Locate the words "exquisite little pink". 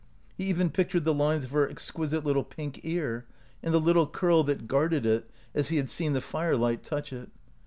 1.69-2.79